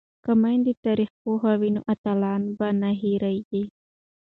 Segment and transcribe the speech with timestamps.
[0.23, 3.63] که میندې تاریخ پوهې وي نو اتلان به نه هیریږي.